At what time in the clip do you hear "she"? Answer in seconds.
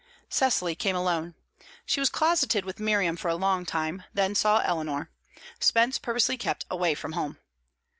1.85-1.99